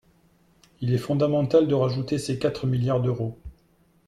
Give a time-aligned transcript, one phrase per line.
[0.79, 3.37] Il est fondamental de rajouter ces quatre milliards d’euros.